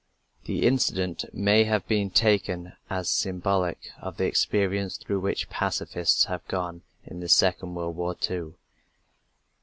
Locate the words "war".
7.95-8.15